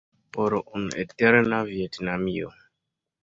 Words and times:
Por 0.35 0.51
unu 0.77 0.89
eterna 1.03 1.59
Vjetnamio. 1.69 2.49